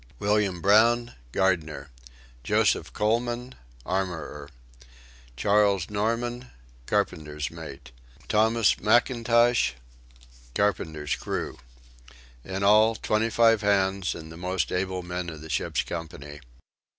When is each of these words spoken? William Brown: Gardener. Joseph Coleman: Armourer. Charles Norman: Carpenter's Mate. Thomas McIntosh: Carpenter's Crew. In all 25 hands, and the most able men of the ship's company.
William 0.17 0.61
Brown: 0.61 1.13
Gardener. 1.31 1.91
Joseph 2.43 2.91
Coleman: 2.91 3.53
Armourer. 3.85 4.49
Charles 5.37 5.91
Norman: 5.91 6.49
Carpenter's 6.87 7.51
Mate. 7.51 7.91
Thomas 8.27 8.73
McIntosh: 8.81 9.73
Carpenter's 10.55 11.15
Crew. 11.17 11.59
In 12.43 12.63
all 12.63 12.95
25 12.95 13.61
hands, 13.61 14.15
and 14.15 14.31
the 14.31 14.37
most 14.37 14.71
able 14.71 15.03
men 15.03 15.29
of 15.29 15.41
the 15.41 15.51
ship's 15.51 15.83
company. 15.83 16.39